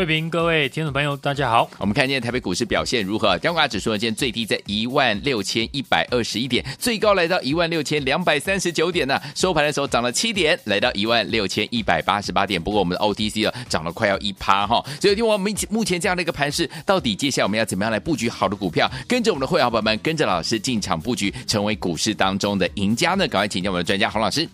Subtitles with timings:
[0.00, 1.68] 慧平，各位听众朋友，大家好。
[1.76, 3.36] 我们看今天台北股市表现如何？
[3.36, 9.20] 加权指数呢，今天最低在一万六千一百二十一点，最高来到一万六千两百三十九点呢。
[9.34, 12.58] 收盘的时候涨了七点，来到一万六千一百八十八点。
[12.58, 14.82] 不过我们的 OTC 啊，涨了快要一趴哈。
[15.02, 18.90] 所以听我们目前这样的一个盘势，到底接下来我们要怎么样来布局好的股票？
[19.06, 23.28] 跟着我们的会员伙伴们，跟着老师进场布局，成为股市当中的赢家呢？
[23.28, 24.48] 赶快请教我们的专家洪老师。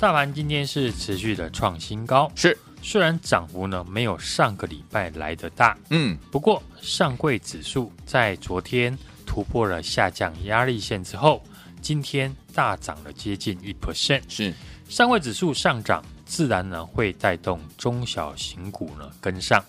[0.00, 2.58] 大盘今天是持续的创新高，是。
[2.82, 11.42] 虽然涨幅呢没有上个礼拜来的大，嗯，不过上柜指数在昨天突破了下降压力线之后，
[11.80, 14.52] 今天大涨了接近一 percent，是。
[14.88, 19.64] 上柜指数上涨，自然呢会带动中小型股呢跟上。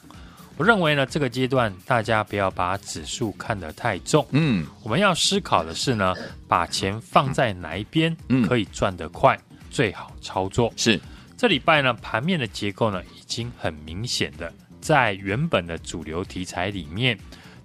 [0.57, 6.15] 我认为呢这个阶段大家不要把指数看得太重，嗯，我们要思考的是呢
[6.47, 8.15] 把钱放在哪一边
[8.47, 10.73] 可以赚得快，嗯、最好操作。
[10.75, 10.99] 是。
[11.41, 17.17] 这礼拜呢，盘面的结构呢，已经很明显的在原本的主流题材里面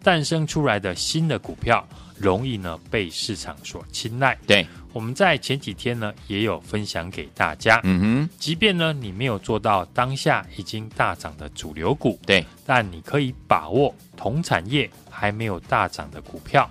[0.02, 1.86] 诞生出来的新的股票，
[2.18, 4.34] 容易呢被市场所青睐。
[4.46, 7.78] 对，我们在前几天呢也有分享给大家。
[7.84, 16.70] 嗯哼，即便呢你没有做到当下已经大涨的主流股，对，但你可以把握同产业还没有大涨的股票，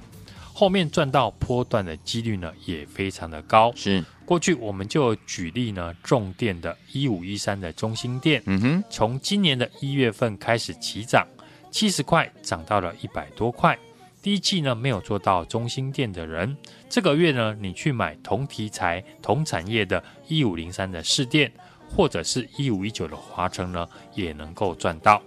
[0.57, 3.73] 后面赚到波段的几率呢也非常的高。
[3.75, 4.01] 是。
[4.23, 11.27] 过去我们就举例呢，重电的一五一三的中心店，嗯哼，从今年的一月份开始起涨，
[11.69, 13.77] 七十块涨到了一百多块。
[14.21, 16.55] 第一季呢没有做到中心店的人，
[16.89, 21.51] 这个月呢你去买同题材、同产业的一五零三的市电，
[21.89, 25.21] 或者是一五一九的华城呢，也能够赚到。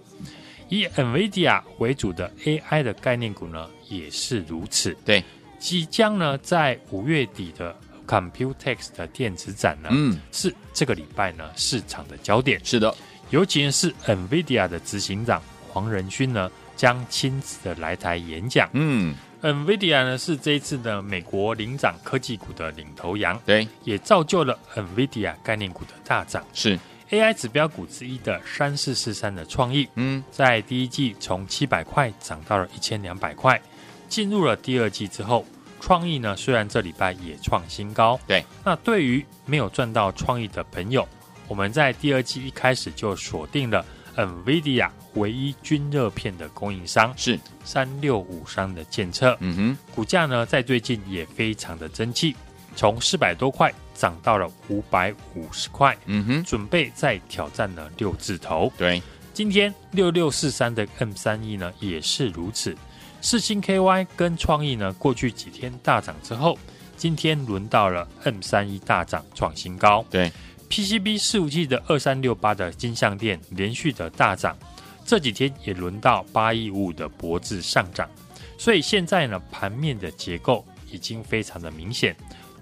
[0.69, 4.95] 以 NVIDIA 为主的 AI 的概念股呢，也是如此。
[5.03, 5.23] 对，
[5.59, 7.75] 即将呢在五月底的。
[8.09, 12.59] Computex 的电子展呢，嗯，是这个礼拜呢市场的焦点。
[12.65, 12.91] 是的，
[13.29, 18.67] 尤其是 NVIDIA 的执行长黄仁勋呢，将亲自的来台演讲。
[18.73, 19.13] 嗯
[19.43, 26.43] ，NVIDIA 呢是这一次的美国领涨科技股的领头羊，对，也造就了 NVIDIA 概念股的大涨。
[26.51, 26.79] 是
[27.11, 33.59] AI 指标股之一的三四四三的创意，嗯，在第一季从七百块涨到了一千两百块，
[34.07, 35.45] 进入了第二季之后。
[35.81, 38.43] 创意呢，虽然这礼拜也创新高，对。
[38.65, 41.07] 那对于没有赚到创意的朋友，
[41.47, 43.85] 我们在第二季一开始就锁定了
[44.17, 49.37] NVIDIA 唯一均热片的供应商，是三六五三的建测。
[49.39, 52.35] 嗯哼，股价呢在最近也非常的争气，
[52.75, 55.97] 从四百多块涨到了五百五十块。
[56.05, 58.71] 嗯哼，准备再挑战了六字头。
[58.77, 59.01] 对，
[59.33, 62.75] 今天六六四三的 M 三 E 呢也是如此。
[63.21, 66.57] 四星 KY 跟创意呢，过去几天大涨之后，
[66.95, 70.05] 今天轮到了 M 三一大涨创新高。
[70.09, 70.31] 对
[70.69, 74.57] ，PCB 四五 G 的二三六八的金像电连续的大涨，
[75.05, 78.09] 这几天也轮到八一五五的博智上涨。
[78.57, 82.15] 所以现在呢，盘面的结构已经非常的明显。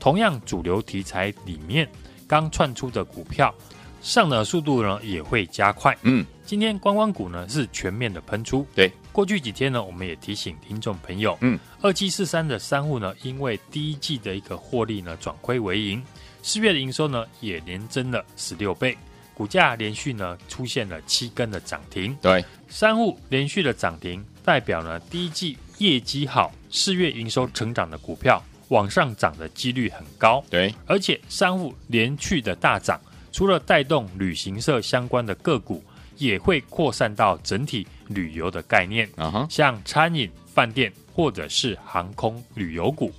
[0.08, 1.86] 同样主流题材里面
[2.26, 3.54] 刚窜出的股票，
[4.02, 5.98] 上的速度呢也会加快。
[6.04, 6.26] 嗯。
[6.46, 8.90] 今天观光股呢是全面的喷出，对。
[9.12, 16.02] 过去几天呢，我们也提醒听众朋友，嗯，二七四三的三户呢，因为第一季的一个获利呢转亏为盈，
[16.42, 18.98] 四月的营收呢也连增了十六倍，
[19.34, 22.46] 股价连续呢出现了七根的涨停，对。
[22.70, 30.74] 三户连续的涨停，代表呢第一季业绩好，四月营收成长的股票往上涨的几率很高，对。
[30.86, 33.00] 而且商户连续的大涨，
[33.32, 35.84] 除了带动旅行社相关的个股。
[36.20, 39.48] 也会扩散到整体旅游的概念，uh huh.
[39.52, 43.14] 像餐饮、饭店或者是航空旅游股。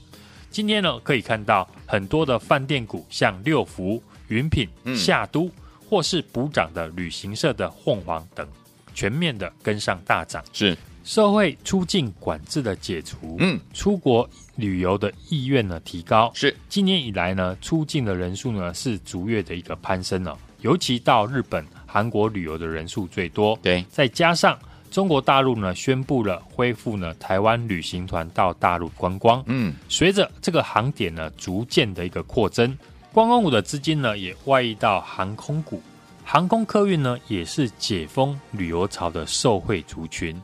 [0.51, 5.53] 今天呢，可以看到很多的饭店股，像六福、云品、夏都，嗯、
[5.89, 8.45] 或是补涨的旅行社的凤凰等，
[8.93, 10.45] 全面的跟上大涨。
[10.53, 10.77] 是
[11.09, 16.31] 社会出境管制的解除，嗯，出国旅游的意愿呢提高。
[16.35, 21.65] 是今年以来呢，出境的人数呢是逐月的一个攀升了，尤其到日本。
[21.87, 24.59] 韩国旅游的人数最多，对，再加上
[24.91, 29.43] 中国大陆呢宣布了恢复呢台湾旅行团到大陆观光。
[29.47, 32.77] 嗯，随着这个航点呢逐渐的一个扩增，
[33.15, 35.81] 观光股的资金呢也外溢到航空股，
[36.23, 40.39] 航空客运呢也是解封旅游潮的受惠族群。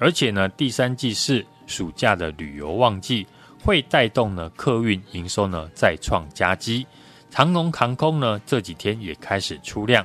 [0.00, 3.26] 而且呢，第三季是暑假的旅游旺季，
[3.62, 6.86] 会带动呢客运营收呢再创佳绩。
[7.30, 10.04] 长龙航空呢这几天也开始出量。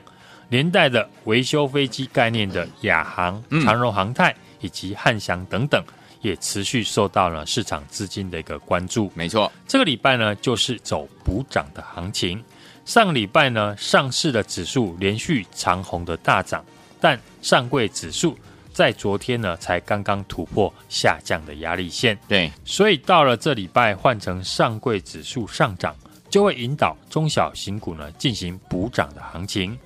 [0.50, 5.84] 连带的维修飞机概念的亚航、长荣航太以及汉翔等等，
[6.22, 9.12] 也持续受到了市场资金的一个关注。
[9.16, 12.44] 没错，这个礼拜呢，就是走补涨的行情。
[12.86, 16.64] 上个礼拜呢，上市的指数连续长红的大涨，
[17.02, 18.38] 但上柜指数
[18.76, 22.20] 在昨天呢，才刚刚突破下降的压力线。
[22.28, 25.96] 对，所以到了这礼拜换成上柜指数上涨，
[26.30, 29.80] 就会引导中小型股呢进行补涨的行情。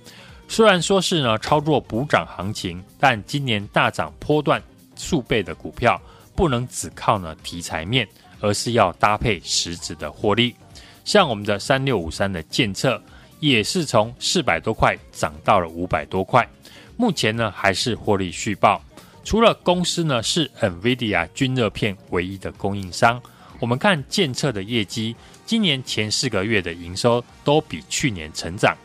[0.48, 4.60] 虽然说是呢操作补涨行情，但今年大涨波段
[4.96, 6.02] 数倍的股票，
[6.36, 8.08] 不能只靠呢题材面，
[8.40, 10.56] 而是要搭配实质的获利。
[11.06, 13.00] 像我们的三六五三的建测，
[13.40, 16.50] 也是从四百多块涨到了五百多块，
[17.00, 18.84] 目前呢还是获利续报。
[19.24, 23.22] 除了公司呢是 NVIDIA 均热片唯一的供应商，
[23.62, 25.16] 我们看建测的业绩，
[25.46, 28.76] 今年前四个月的营收都比去年成长。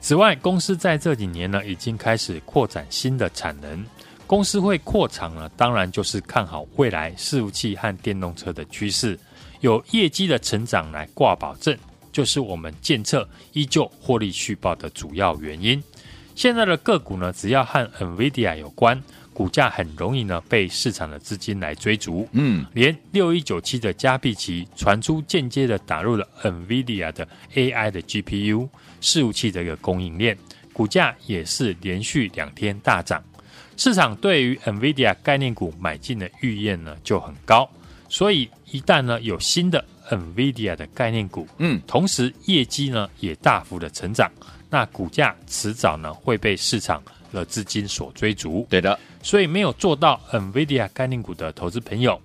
[0.00, 3.86] 此外，公司在这几年呢，已经开始扩展新的产能。
[4.26, 9.16] 公司会扩厂呢，当然就是看好未来伺服器和电动车的趋势，
[9.60, 11.78] 有业绩的成长来挂保证，
[12.10, 15.80] 就是我们建测依旧获利续报的主要原因。
[16.34, 19.02] 现在的个股呢，只要和 NVIDIA 有关。
[19.34, 28.68] 股价很容易呢被市场的资金来追逐，嗯，连六一九七的嘉必奇传出间接的打入了 NVIDIA 的 AI 的 GPU
[29.00, 30.36] 伺服器的一个供应链，
[30.74, 33.24] 股价也是连续两天大涨。
[33.78, 37.66] 市场对于 NVIDIA 概念股买进的预验呢就很高，
[38.10, 44.30] 所以一旦呢有新的 NVIDIA 的概念股，嗯，同时业绩呢也大幅的成长，
[44.72, 48.66] 那股价迟早呢会被市场的资金所追逐。
[48.70, 48.98] 对的。
[49.22, 52.18] 所以没有做到 NVIDIA 概念股的投资朋友，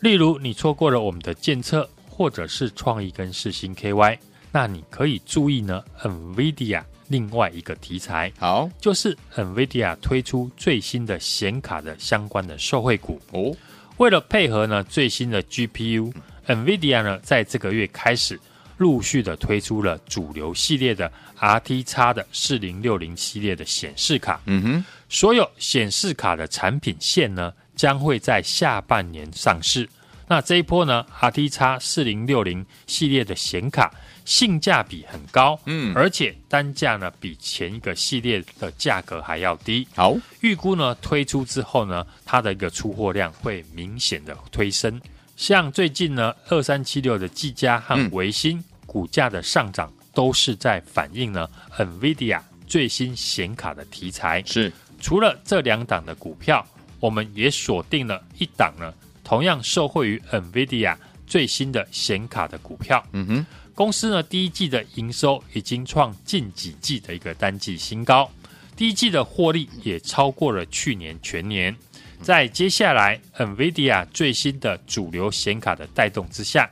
[0.00, 4.18] 例如你错过了我们的建测，或者是创意跟世星 KY，
[4.52, 13.56] 那你可以注意呢 NVIDIA 另外一个题材，好，就是 NVIDIA 推出最新的显卡的相关的受惠股哦。
[13.96, 18.38] 为了配合呢最新的 GPU，NVIDIA 呢在这个月开始
[18.80, 24.84] 陆续的推出了主流系列的 RTX 的四零六零系列的显示卡，嗯哼。
[25.10, 29.86] 所有显示卡的产品线呢，将会在下半年上市。
[30.26, 33.92] 那这一波呢，RTX 四零六零系列的显卡
[34.24, 39.86] 性价比很高，嗯，而且单价呢比前一个系列的价格还要低。
[39.94, 44.98] 好，预估呢推出之后呢，它的一个出货量会明显的推升。
[45.36, 51.48] 像最近呢，二三七六的技嘉和维新、嗯、股价的上涨，都是在反映呢
[51.78, 54.72] ，NVIDIA 最新显卡的题材是。
[55.00, 56.66] 除了这两档的股票，
[56.98, 58.92] 我们也锁定了一档呢，
[59.22, 63.02] 同样受惠于 NVIDIA 最新的显卡的股票。
[63.12, 68.28] 嗯哼，公司呢第一季的营收已经创近几季的一个单季新高，
[68.76, 71.74] 第一季的获利也超过了去年全年。
[72.20, 76.68] 在接下来 NVIDIA 最新的主流显卡的带动之下，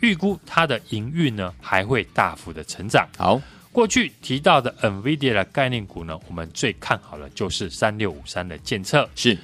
[0.00, 3.08] 预估它的营运呢还会大幅的成长。
[3.16, 3.40] 好。
[3.72, 9.38] 过去提到的 NVIDIA 的概念股呢，我们最看好的就是三六五三的建测，是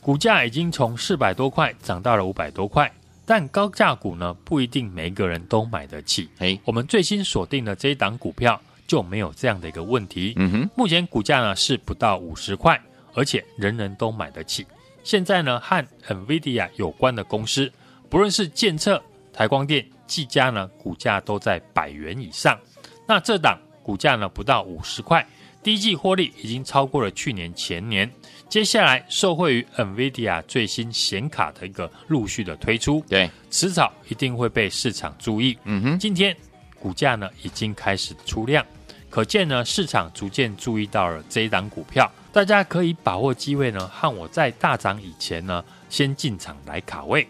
[0.00, 2.88] 股价已经从四百多块涨到了五百多块，
[3.26, 6.28] 但高价股呢不一定每个人都买得起。
[6.38, 10.34] 哎，我们最新锁定的这一档股票就没有这样的一个问题。
[10.36, 12.80] 嗯哼，目前股价呢是不到五十块，
[13.12, 14.64] 而且人人都买得起。
[15.02, 17.72] 现在呢和 NVIDIA 有关的公司，
[18.08, 19.02] 不论是建测、
[19.34, 22.56] 台光电、技嘉呢，股价都在百元以上。
[23.06, 25.26] 那这档股价呢不到五十块，
[25.62, 28.10] 第一季获利已经超过了去年前年。
[28.48, 35.58] 接下来受惠于 NVIDIA 最新显卡的一个陆续的推出，对，迟早一定会被市场注意。
[35.64, 36.36] 嗯哼，今天
[36.78, 38.64] 股价呢已经开始出量，
[39.10, 47.26] 可见呢市场逐渐注意到了这一档股票，大家可以把握机会呢，和我在大涨以前呢先进场来卡位。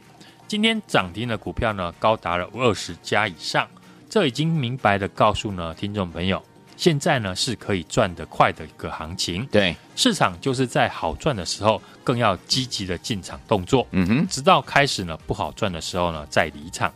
[0.47, 3.67] 今天涨停的股票呢高达了二十家以上。
[4.11, 6.41] 这已经明白的告诉呢，听众朋友，
[6.77, 9.45] 现在呢是可以赚得快的一个行情。
[9.47, 13.85] 对，市场就是在好赚的时候，更要积极的进场动作。
[13.91, 16.93] 嗯哼，直到开始呢不好赚的时候呢再离场，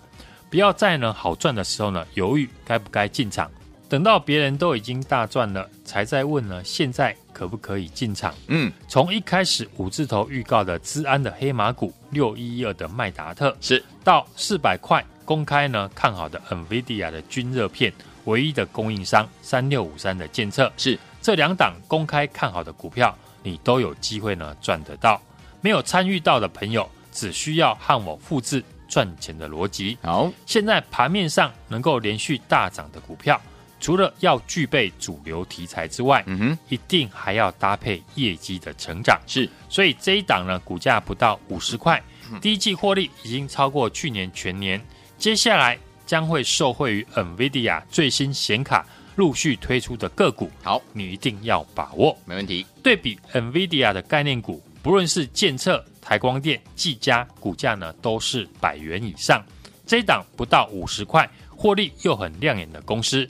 [0.48, 3.50] 不要在呢好赚的时候呢犹豫该不该进场，
[3.88, 8.34] 等到别人都已经大赚了，才在问呢，现在可不可以进场？
[8.48, 17.90] 嗯，从一开始五字头预告的资安的黑马股六一一二的麦达特，是到四百块公开呢看好的 NVIDIA 的均热片
[18.24, 25.18] 唯一的供应商三六五三的监测，是这两档公开看好的股票，你都有机会呢赚得到。
[25.62, 29.96] 没有参与到的朋友，只需要和我复制赚钱的逻辑。
[30.02, 33.40] 好，现在盘面上能够连续大涨的股票。
[33.80, 39.20] 除了要具备主流题材之外，嗯哼，一定还要搭配业绩的成长。
[39.26, 42.02] 是，所以这一档呢，股价不到五十块，
[42.40, 44.80] 第一季获利已经超过去年全年。
[45.16, 50.50] 接下来将会受惠于 NVIDIA 最新显卡陆续推出的个股。
[50.62, 52.16] 好，你一定要把握。
[52.24, 52.64] 没问题。
[52.82, 59.44] 对比 NVIDIA 的概念股，不论是建策、台光电、技嘉，股价呢都是百元以上。
[59.86, 63.28] 这一档不到五十块，获利又很亮眼的公司。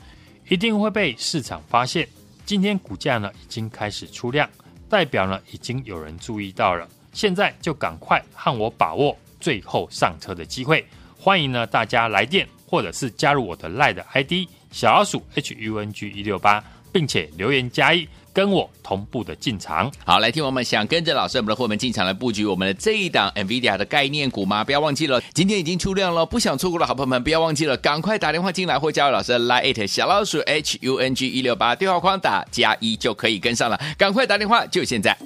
[0.48, 2.08] 一定会被市场发现。
[2.46, 4.48] 今天股价呢已经开始出量，
[4.88, 6.88] 代表呢已经有人注意到了。
[7.12, 10.84] 现在就赶快和我把握最后上车的机会。
[11.18, 14.32] 欢迎呢大家来电或者是加入我的 LINE ID
[14.70, 18.08] 小老鼠 HUNG 一六八，并且留言加一。
[18.38, 24.62] 跟我同步的进场，好，来听我们想跟着老师我们的伙伴进场来布局我们的这一档 NVIDIA 的概念股吗？
[24.62, 35.18] 不要忘记了，今天已经出量了，不想错过的好朋友们不要忘记了，赶快打电话进来或加入老师的 Line 小老鼠 HUNG 一六八对话框打加一就可以跟上了，赶快打电话，就现在。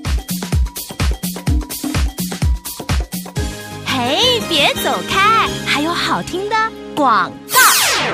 [3.85, 6.57] 嘿，别走开，还有好听的
[6.97, 7.42] 广告。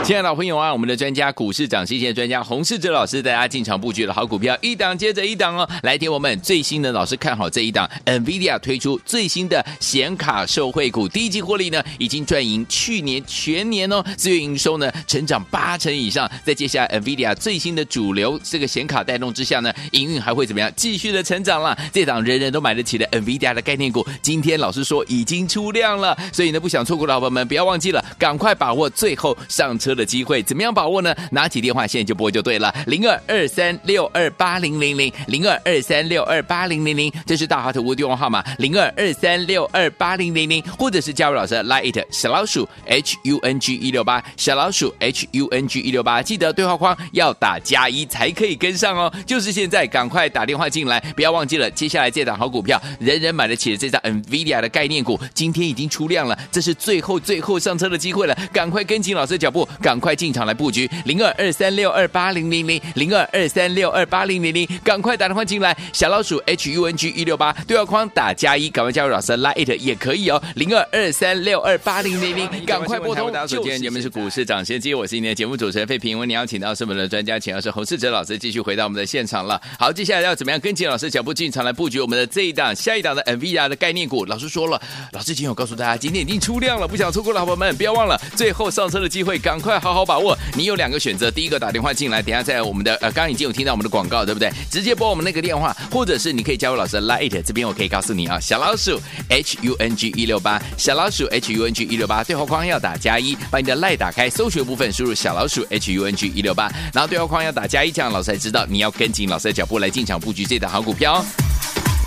[0.04, 5.68] 亲爱的老朋友啊，我们的专家股市涨跌线专家洪世哲老师大家进场布局的好股票，一档接着一档哦。
[5.82, 16.30] 来听我们最新的老师看好这一档，NVIDIA 推出最新的显卡受惠股，第一季获利呢已经赚赢去年全年哦，四月营收呢成长八成以上。
[16.42, 20.72] 在接下来 NVIDIA 最新的主流这个显卡带动之下呢，营运还会怎么样？
[20.74, 21.76] 继续的成长了。
[21.92, 31.14] 这档人人都买得起的 NVIDIA 的概念股，今天老师说已经出量了，所以呢不想错过的好朋友们不要忘记了，赶快把握最后上车的机会怎么样把握呢？
[31.30, 49.12] 拿起电话现在就拨就对了，零二二三六二八零零零零二二三六二八零零零，这是大华投顾电话号码零二二三六二八零零零，或者是加入老师的 Line 小老鼠 H U N G 一六八小老鼠 H U N G 一六八，记得对话框要打加一才可以跟上哦。
[49.26, 51.70] 就是现在，赶快打电话进来，不要忘记了。
[51.70, 60.08] 接下来这档好股票，人人买得起的这档 NVIDIA 的概念股，今天已经出量了，这是最后最后上车的机会了，赶快跟紧老师的脚步，赶快。
[60.18, 73.28] 进场来布局零二二三六二八零零零零二二三六二八零零零，赶快打电话进来，小老鼠 H U N G 一六八对话框打加一，赶快加入老师 Line 也可以哦，零二二三六二八零零零，赶快拨通。
[73.28, 79.60] 大家好，今天节目是股市涨先机，我是你的节目主持人费平，为你邀请到是我们的专家，请到是洪世哲老师，继续回到我们的现场了。
[79.78, 84.24] 好，接下来要怎么样跟紧老师脚步进场来布局我们的这一档、下一档的 NVIDIA 的概念股？
[84.24, 84.82] 老师说了，
[85.12, 90.36] 老师今天有告诉大家，今天已经出量了，不想错过的好朋友们，不要忘了最后上车的机会，快好好把握。
[90.54, 94.50] 你有两个选择，第一个打电话进来，等下在我们的呃，刚刚已经有听到我们的广告，对不对？
[94.70, 106.04] 直接拨我们那个电话，或者是你可以加入老师的 Light，这边我可以告诉你啊，小老鼠 H U N G 一六八，小老鼠 H U N G 一六八，对话框要打加一，把你的 Light 打开，搜寻部分输入小老鼠 H U
[106.04, 111.24] N G 一六八，然后对话框要打加一，这样老师才知道你要跟紧老师的脚步来进场布局这档好股票。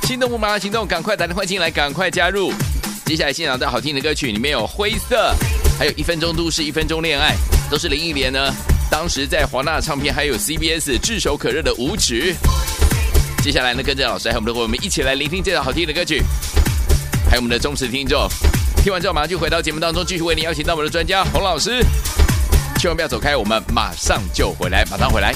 [0.04, 2.52] 心动不马上行动，赶快打电话进来，赶快加入。
[3.06, 5.36] 接下来欣赏到好听的歌曲里面有灰色，
[5.78, 7.36] 还有一分钟都市，一分钟恋爱，
[7.70, 8.54] 都是林忆莲呢。
[8.90, 12.36] 当时在华纳唱片还有 CBS 炙手可热的舞曲。
[13.44, 16.22] 接下来呢，跟着老师还有我们的伙伴们一起来聆听这首好听的歌曲，
[17.30, 18.30] 还有我们的忠实听众。
[18.84, 21.84] 听完之后马上就回到节目当中，继续为您邀请到我们的专家洪老师。
[22.80, 25.36] 千万不要走开，我们马上就回来，马上回来。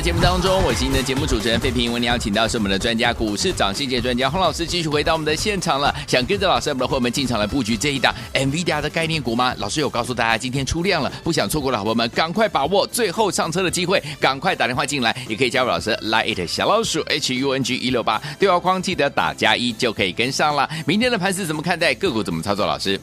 [0.00, 1.92] 的节目当中，我是您的节目主持人费平。
[1.92, 5.94] 为您邀请到是我们的专家股市涨势界专家洪老师，继续回到我们的现场了。
[6.08, 9.54] 想跟着老师我们的伙伴进场来布局这一档 NVIDIA 的概念股吗？
[9.58, 20.66] 老师有告诉大家今天出量了，不想错过的好朋友们，赶快把握最后上车的机会，赶快打电话进来，也可以加入老师 Line 小老鼠 HUNG 一六八对话框，记得打加一就可以跟上了。
[20.86, 21.92] 明天的盘势怎么看待？
[21.92, 22.64] 个股怎么操作？
[22.64, 22.98] 老师，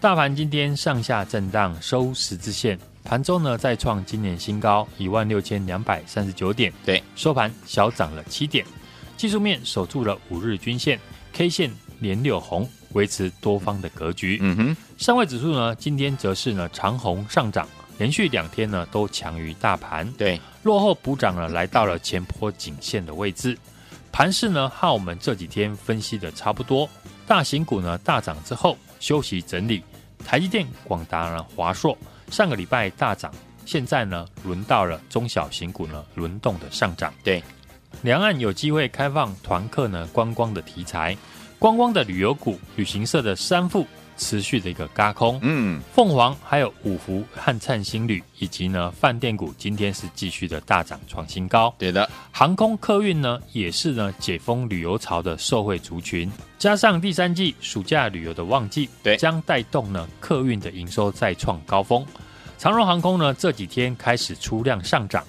[0.00, 2.78] 大盘今天上下震荡，收十字线。
[3.04, 8.64] 盘中呢，再创今年新高一万六千两百三十九点，对，收盘小涨了七点。
[9.16, 11.00] 技术面守住了五日均线
[11.32, 14.38] ，K 线连六红，维持多方的格局。
[14.42, 23.58] 嗯哼，上位指数呢，今天则是呢长红上涨，连续两天呢都强于大盘，对，落后补涨呢来到了前坡颈线的位置。
[24.12, 26.88] 盘势呢和我们这几天分析的差不多，
[27.26, 29.82] 大型股呢大涨之后休息整理，
[30.24, 31.96] 台积电、广达呢、华硕。
[32.30, 33.32] 上个礼拜大涨，
[33.64, 37.12] 现在呢轮到了中小型股呢轮动的上涨。
[37.24, 37.42] 对，
[38.02, 41.16] 两岸有机会开放团客呢观光的题材，
[41.58, 43.86] 观光的旅游股、旅行社的三富
[44.18, 45.38] 持续的一个轧空。
[45.40, 51.74] 嗯，凤凰还有五福和灿星旅以及呢饭店股今天是继续的大涨创新高。
[51.78, 62.04] 对的，航空客运呢也是呢解封旅游潮的受惠族群，加上第三季暑假旅游的旺季，对，将带动呢客运的营收再创高峰。
[62.58, 65.24] 长荣航空呢这几天开始出量上涨，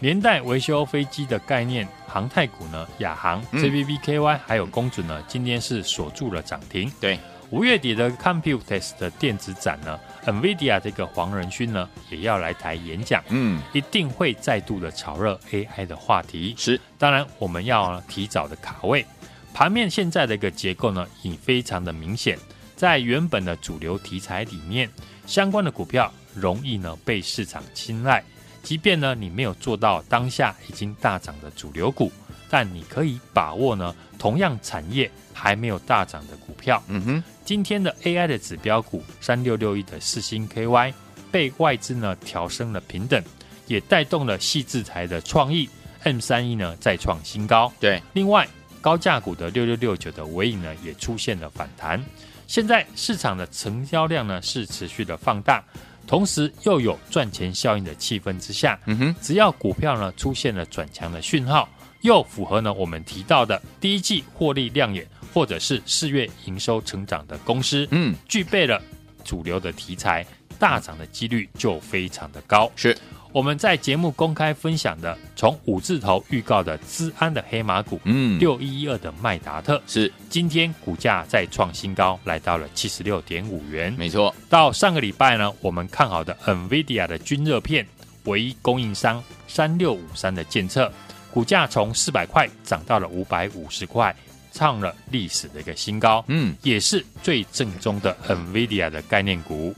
[0.00, 6.92] 连带维修飞机的概念航太股呢亚航、JBBKY 还有公准呢今天是锁住了涨停。
[7.00, 7.18] 对，
[7.54, 16.52] 五月底的 Computex 的电子展呢，NVIDIA 这个黄仁勋呢也要来台演讲，嗯，一定会再度的炒热 AI 的话题。
[16.58, 19.06] 是，当然我们要提早的卡位。
[19.52, 22.36] 盘面现在的一个结构呢，已非常的明显，
[22.74, 24.90] 在原本的主流题材里面，
[25.24, 26.12] 相关的股票。
[26.34, 28.20] 容易呢被市场青睐，
[28.60, 32.10] 即便呢你没有做到当下已经大涨的主流股，
[32.48, 36.82] 但你可以把握呢同样产业还没有大涨的股票。
[36.88, 40.92] 嗯哼，今天的 AI 的指标股三六六一的四星 KY
[41.30, 43.22] 被外资呢调升了平等，
[43.66, 45.68] 也带动了矽智财的创意
[46.02, 47.72] M 三一呢再创新高。
[47.80, 48.46] 对，另外
[48.80, 52.02] 高价股的六六六九的尾影呢也出现了反弹。
[52.46, 55.64] 现在市场的成交量呢是持续的放大。
[56.06, 61.66] 同时又有赚钱效应的气氛之下，嗯哼，只要股票呢出现了转强的讯号，
[62.04, 68.80] 又符合呢我们提到的第一季获利亮眼，或者是四月营收成长的公司，嗯，具备了
[69.24, 70.24] 主流的题材，
[70.58, 72.70] 大涨的几率就非常的高。
[72.76, 72.96] 是。
[73.32, 83.92] 我们在节目公开分享的，从五字头预告的资安的黑马股，嗯，六一一二的麦达特是今天股价再创新高，来到了七十六点五元。
[83.94, 87.84] 没错，到上个礼拜呢，我们看好的 NVIDIA 的均热片
[88.26, 90.92] 唯一供应商三六五三的健策，
[91.34, 94.14] 股价从四百块涨到了五百五十块，
[94.52, 96.24] 创了历史的一个新高。
[96.28, 99.74] 嗯，也是最正宗的 NVIDIA 的概念股。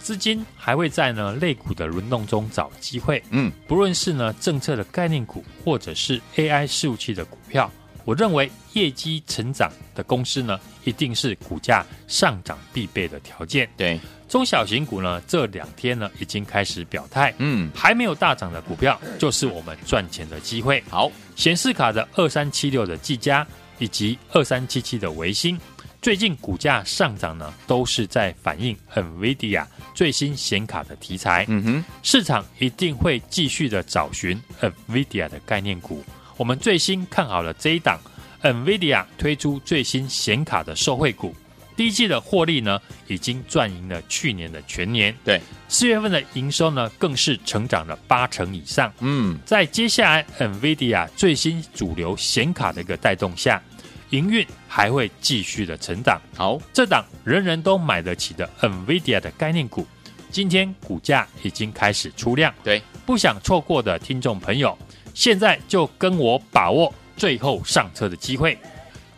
[0.00, 7.70] 资金还会在呢类股的轮动中找机会，嗯，不论是呢政策的概念股，或者是 AI 伺服器的股票，
[8.06, 13.68] 我认为业绩成长的公司呢，一定是股价上涨必备的条件。
[13.76, 20.80] 对，中小型股呢这两天呢已经开始表态，嗯，还没有大涨的股票，就是我们赚钱的机会。
[20.88, 23.44] 好，显示卡的二三七六的技嘉，
[23.78, 25.58] 以及二三七七的维新。
[26.00, 31.44] 最近股价上涨呢，都是在反映 NVIDIA 最新显卡的题材。
[31.48, 36.04] 嗯哼，市场一定会继续的找寻 NVIDIA 的概念股。
[36.36, 37.98] 我们最新看好了这一档
[38.42, 41.34] NVIDIA 推出最新显卡的受惠股，
[41.80, 45.16] 第一季的获利呢，已经赚赢了去年的全年。
[45.24, 48.92] 对，四月份的营收呢，更是成长了八成以上。
[49.00, 53.62] 嗯，在接下来 NVIDIA 最新主流显卡的一个带动下。
[54.10, 56.20] 营运还会继续的成长。
[56.36, 59.86] 好，这档人人都买得起的 NVIDIA 的概念股，
[60.30, 62.52] 今天股价已经开始出量。
[62.62, 64.76] 对，不想错过的听众朋友，
[65.14, 68.58] 现在就跟我把握最后上车的机会。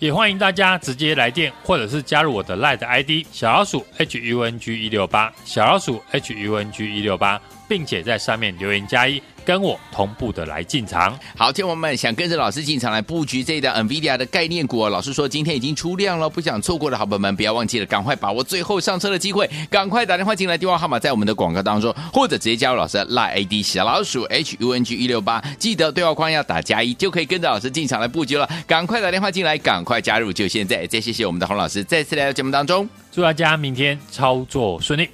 [0.02, 9.22] 也欢迎大家直接来电，或者是加入我的 LINE ID 小老鼠 HUNG 一六八，小老鼠 HUNG 一六八，并且在上面留言加一。
[9.44, 11.18] 跟我同步的来进场。
[11.36, 14.90] 好，听众们想跟着老师进场来布局这一档 NVIDIA 的概念股哦。
[14.90, 28.48] 老师说今天已经出量了，不想错过的好朋友们不要忘记了，赶快把握最后上车的机会，赶快打电话进来，电话号码在我们的广告当中，或者直接加入老师的 LINE ID 小老鼠 HUNG 一六八，记得对话框要打加一，就可以跟着老师进场来布局了。
[28.66, 30.86] 赶快打电话进来，赶快加入，就现在！
[30.86, 35.08] 再谢谢我们的洪老师再次来到节目当中，祝大家明天操作顺利。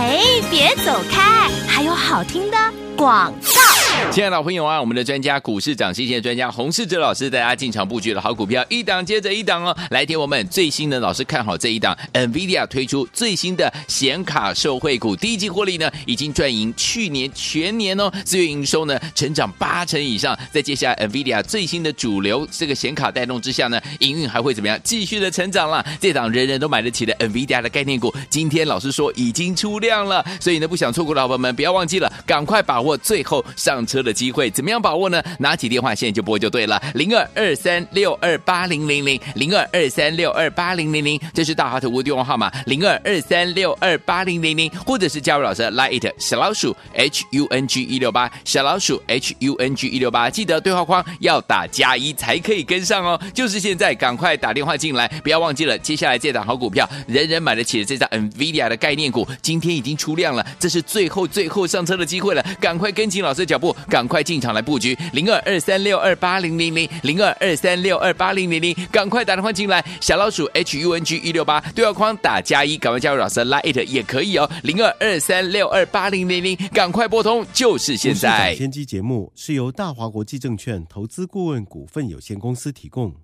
[0.00, 0.18] 哎，
[0.50, 2.56] 别走开，还有好听的
[2.96, 3.79] 广告。
[4.08, 9.76] 亲爱的老朋友啊，我们的专家股市长新鲜的专家洪世哲老师带大家进场布局的好股票，一档接着一档哦。
[9.90, 20.36] 来听我们最新的老师看好这一档，NVIDIA 推出最新的显卡受惠股，第一季获利呢已经赚赢去年全年哦，四月营收呢成长八成以上。
[20.52, 24.76] 在接下来 NVIDIA 最新的主流这个显卡带动之下呢，营运还会怎么样？
[24.82, 25.84] 继续的成长了。
[26.00, 35.20] 这档人人都买得起的 NVIDIA 的概念股，今天老师说已经出量了，所以呢不想错过的好朋友们不要忘记了，赶快把握最后上车的机会，怎么样把握呢？
[35.40, 64.20] 拿起电话现在就拨就对了，零二二三六二八零零零，零二二三六二八零零零，这是大华投顾电话号码，零二二三六二八零零零，或者是加入老师的 Line 小老鼠 H U N G 一六八，小老鼠 H U N G 一六八，记得对话框要打加一才可以跟上哦，就是现在，赶快打电话进来，不要忘记了，接下来这档好股票，人人买得起的这档 NVIDIA 的概念股，今天已经出量了，这是最后最后上车的机会了，赶快跟紧老师的脚步，赶快。
[64.30, 78.54] 进场来布局零二二三六二八零零零零二二三六二八零零零，赶快打电话进来，小老鼠 H U N G 一六八对话框打加一，赶快加入老师 Lite 也可以哦，零二二三六二八零零零，赶快拨通，就是现在。
[78.54, 83.16] 先机节目是由大华国际证券投资顾问股份有限公司提供，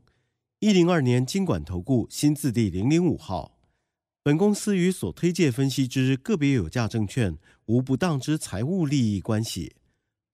[0.59, 3.53] 一零二年金管投顾新字第零零五号，
[4.25, 9.75] 本公司与所推介分析之个别有价证券无不当之财务利益关系。